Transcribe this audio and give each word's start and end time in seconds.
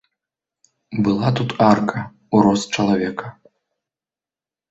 Была 1.07 1.27
тут 1.39 1.49
арка, 1.69 1.99
у 2.37 2.41
рост 2.47 2.67
чалавека. 2.75 3.27